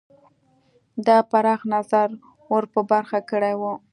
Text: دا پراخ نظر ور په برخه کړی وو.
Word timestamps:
دا 1.07 1.17
پراخ 1.29 1.61
نظر 1.73 2.07
ور 2.51 2.65
په 2.73 2.79
برخه 2.91 3.19
کړی 3.31 3.53
وو. 3.61 3.73